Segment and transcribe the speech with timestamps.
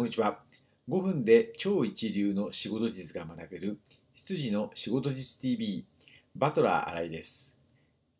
[0.00, 0.38] こんにちは。
[0.88, 3.78] 5分で超一流の仕事術が学べる
[4.14, 5.84] 羊の仕事術 TV
[6.34, 7.58] バトラー新井です。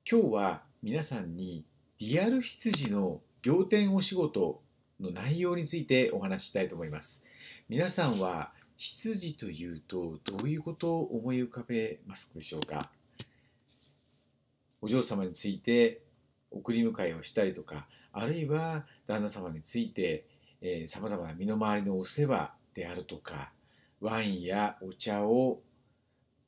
[0.06, 1.64] 今日は皆さんに
[1.98, 4.60] リアル羊の仰天お仕事
[5.00, 7.24] の内容についてお話ししたいと思います。
[7.70, 12.90] 皆さんは羊というとどういうことを思い浮かべますでしょうか？
[14.82, 16.02] お嬢様について
[16.50, 20.26] 送り迎えをしたりとかあるいは旦那様について
[20.86, 23.52] さまざまな身の回りのお世話であるとか
[24.00, 25.60] ワインやお茶を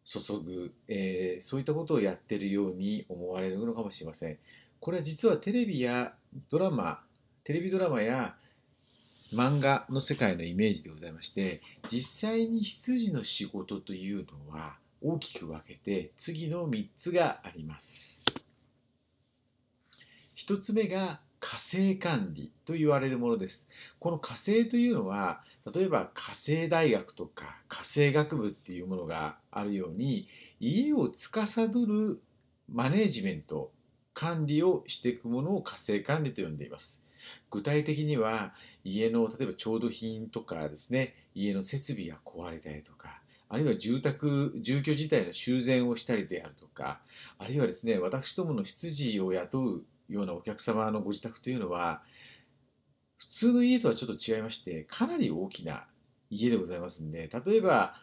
[0.04, 4.38] 注ぐ、えー、そういったことをやっているように思われるのかもしれません。
[4.80, 6.14] これは実はテレビや
[6.50, 7.00] ドラマ
[7.44, 8.34] テレビドラマや
[9.32, 18.24] 漫画の世界のイメージでございまして実際に羊の仕事というのは大きく分けて次の3つがあります。
[20.36, 23.68] 1つ目が火星管理と言われるものです。
[23.98, 25.42] この火星というのは
[25.74, 30.28] 例えば火星大学とか火星学部っていうものがあるように
[30.60, 32.20] 家を司る
[32.72, 33.72] マネジメント
[34.14, 37.04] 管理をしていくものを火星管理と呼んでいます。
[37.50, 47.00] 具体的には家の例えば調度品とかですね家の設備が壊れたりとかあるいは住宅住居自体の修繕をしたりであるとか
[47.38, 52.02] あるいはですね私どもの執事を雇うようなお客様のご自宅というのは
[53.18, 55.84] 普通の家とはちょっと違いましてかなり大きな
[56.30, 57.94] 家でございますんで例えば、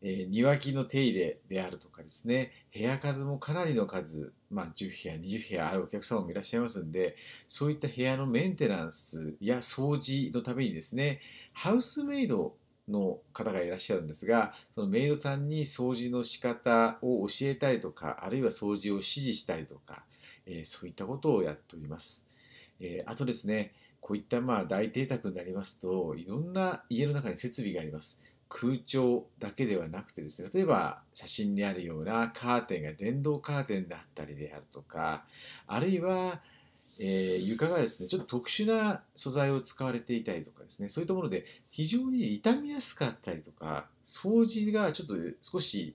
[0.00, 7.16] えー、庭木の手入れであるとかですね部屋数もかなりの数、まあ、10部屋20部屋あるお客様もいらっしゃいますんで
[7.48, 11.20] そういった部屋のメンテナンスや掃除のためにですね
[11.52, 12.54] ハウスメイド
[12.88, 20.04] の方がいらっしゃるんですがそのメイドさんに掃除の仕方を教えたりとかあるいは掃除を指示したりとか
[20.46, 22.28] えそういったことをやっております。
[22.80, 28.22] えあとですね、こういったまあ大邸宅になりますと、いろんな家の中に設備があります。
[28.48, 35.24] 空調だけではなくてですね、例えば写真にあるようなカーテンが電動カーテンだったりであるとか、
[35.66, 36.42] あるいは、
[36.98, 45.94] えー、床がですね、ちょっと特殊な素材を使われていたりとかですね、そういったもので非常に傷みやすかったりとか、掃除がちょっと少し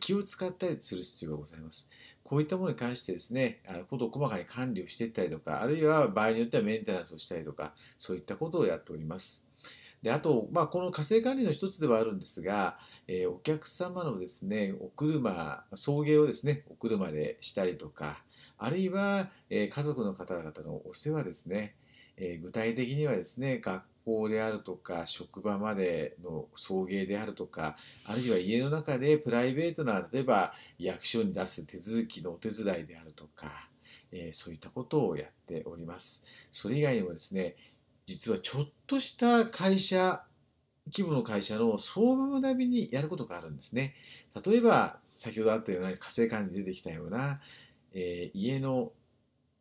[0.00, 1.90] 気を使ったりする必要がございます。
[2.28, 9.50] こういったものに関してですね、ことを細かに管理をしていったりとか、あるいは場合によってはメンテナンスをしたりとか、そういったことをやっております。
[10.02, 18.22] であと、まあ、この火星管理の一つではあるんですが、えー、お客様のですね、お車、送迎をですね、お車でしたりとか、
[18.58, 21.76] あるいは、えー、家族の方々のお世話ですね、
[22.20, 33.68] えー、具体的にはですね、学校であるとか職場までの送迎であるとかあるいは家の中でプライベートな例えば役所に出す手続きのお手伝いであるとか、
[34.10, 36.24] えー、そういったことをやっております。
[36.50, 37.56] それ以外にもですね
[38.06, 40.22] 実はちょっとした会社
[40.90, 43.94] 規模の会社の総務並みにやることがあるんですね。
[44.46, 47.42] 例えば先ほどあったような火星管に出てきたような、
[47.92, 48.92] えー、家の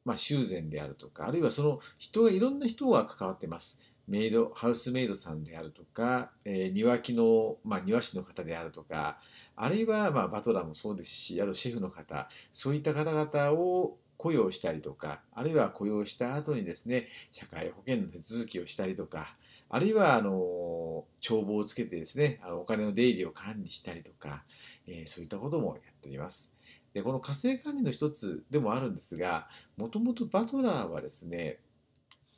[0.07, 9.19] まあ、修繕であるとかあるいはその人がいろんな人が関わってますメイドハウスメイドさんであるとか、えー、庭木の、まあ、庭師の方であるとか
[9.57, 19.35] あるいは、まあ、バトラーもそうですしあとシェフの方そういった方々を雇用したりとかあるいは雇用した後にですね社会保険の手続きをしたりとか
[19.69, 24.44] あるいはあの帳簿をつけてですねあのお金の出入りを管理したりとか、
[24.88, 26.56] えー、そういったこともやっております。
[26.97, 29.47] でこの火星管理の一つでもあるんですが
[29.77, 31.59] もともとバトラーはですね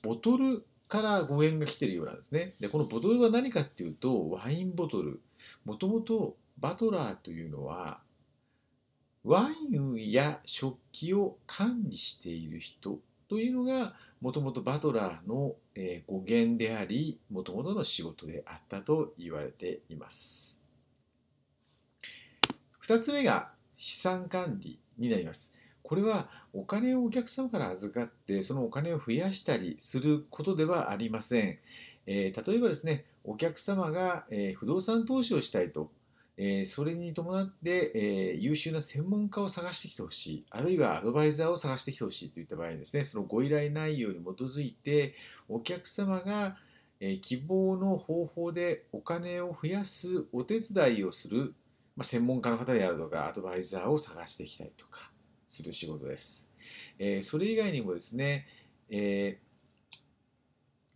[0.01, 2.55] ボトルから語源が来てるようなんですね。
[2.59, 5.21] で、このボトルは何かっていうと、ワインボトル。
[5.63, 8.01] もともとバトラーというのは、
[9.23, 12.99] ワインや食器を管理している人
[13.29, 15.55] というのが、もともとバトラーの
[16.07, 20.59] 語源であり、もともとの仕事であったと言われています。
[22.79, 25.55] 二つ目が資産管理になります。
[25.81, 31.57] これはお金をお客様から預かってそのお金を増やしたりすることではありません。
[32.05, 35.91] えー、例えばですね、お客様が、えー、不動産投資をしたいと、
[36.37, 45.15] えー、それに伴って、え優秀な専門家を探してきてほしい、あるいはアドバイザーを探してきてほしいといった場合にですね、そのご依頼内容に基づいて、
[45.47, 46.57] お客様が、
[46.99, 51.53] え希望の方法でお金を増やすお手伝いをする、
[51.99, 55.11] まあ、専門家の方であるとか、アドバイザーを探してきたりとか、
[55.49, 56.49] する仕事です。
[56.97, 58.47] えー、それ以外にもですね、
[58.89, 59.97] えー、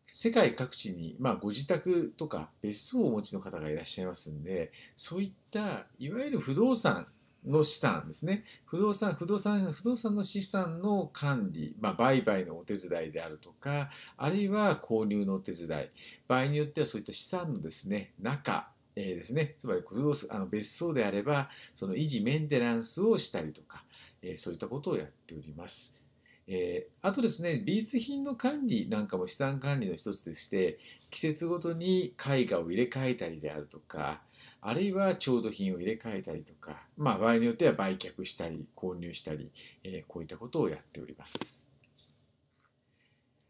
[0.08, 7.08] 世界各地に、まあ、ご自宅とか別荘をお持ちの方がいらっしゃいますんでそういったいわゆる不動産
[7.46, 8.46] の資産ですね。
[8.66, 15.90] 不動産、不動産、不動産の資産の管理、まあ、売買のお手伝いであるとか、あるいは購入のお手伝い、
[16.30, 23.84] 場合によってはそういった資産のですね、中、えー、ですね、つまり不動あの別荘であれば、その維持メンテナンスをしたりとか、
[24.22, 26.00] えー、そういったことをやっております。
[26.48, 30.78] えー、あとですね、美術品の管理なんかも資産管理の一つでして、
[31.10, 34.22] 季節ごとに絵画を入れ替えたりであるとか、
[34.66, 39.52] あるいは調度品を入れ替えたりとか、まあ、場合によっては売却したり購入したり、
[39.84, 41.70] えー、こういったことをやっております。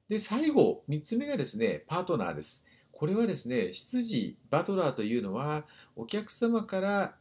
[0.09, 2.67] で最後3つ目がですねパートナーです。
[3.03, 5.65] これはですね執事バトラーというのは
[5.97, 7.15] お客様から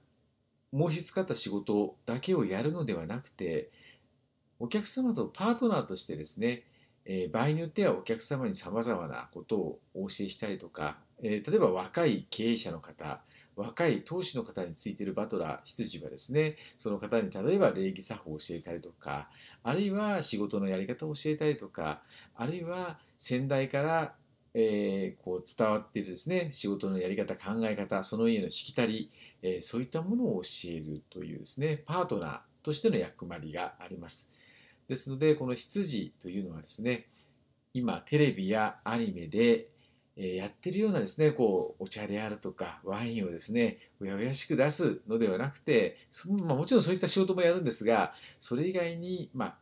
[0.72, 3.68] 申し付かった仕事だけをやるのではなくて
[4.60, 6.62] お客様とパートナーとしてですね、
[7.04, 13.20] え、場合によってはお客様にさまざまなことをお教えしたりとか、え、例えば若い経営者の方
[13.56, 19.28] 若い当主の方についているバトラー羊はですねその方に例えば礼儀作法を教えたりとか
[19.64, 22.02] あるいは仕事のやり方を教えたりとか
[22.36, 24.14] あるいは先代から
[24.54, 29.10] えー、こう伝わっているですね仕事のやり方考え方その家のしきたり、
[29.42, 34.30] えー、そういったものを教えるというですねパートナーとしての役割があります。
[34.88, 37.06] ですのでこの羊というのはですね
[37.72, 39.68] 今テレビやアニメで
[40.16, 45.96] えやってるようなですねこうお茶であるとかワインをですねうやうやしく出すのではなくて、
[46.46, 49.54] まあ、もちろんそういった仕事もやるんですがそれ以外に、まあ、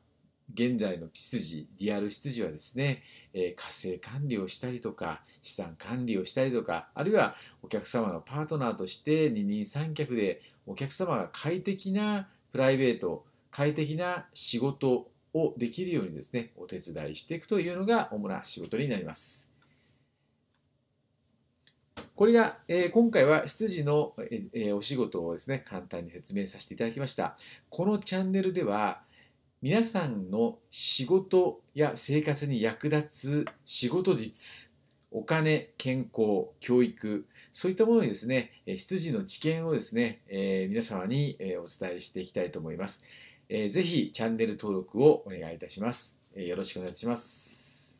[0.55, 3.03] 現在の執事ディアル執事はですね、
[3.33, 19.51] えー、活性管理をしたりとか資産管理をしたりとかあるいはお客様のパートナーとして二人三脚でお客様が快適なプライベート快適な仕事をできるようにですねお手伝いしていくというのが主な仕事になります。
[22.21, 27.35] これが、えー、今回は羊の、えー、お仕事をですね、簡単に説明させていただきました。
[27.71, 29.01] このチャンネルでは、
[29.63, 34.73] 皆さんの仕事や生活に役立つ仕事術、
[35.11, 43.05] お金、健康、教育、そういったものにですね、羊の知見をですね、え、皆様にお伝えしていきたいと思います。
[43.51, 46.23] えー、ぜひチャンネル登録をお願いいたします。
[46.35, 47.99] よろしくお願いします。